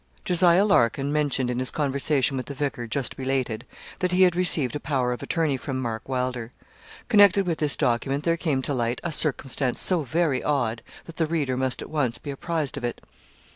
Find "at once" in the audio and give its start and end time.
11.83-12.17